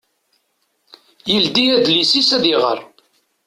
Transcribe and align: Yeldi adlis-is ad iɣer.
Yeldi 1.31 1.65
adlis-is 1.77 2.29
ad 2.37 2.45
iɣer. 2.53 2.79